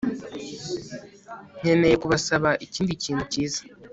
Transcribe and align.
Nkeneye 1.59 1.95
kubasaba 2.01 2.49
ikindi 2.65 2.91
kintu 3.03 3.23
cyiza 3.31 3.61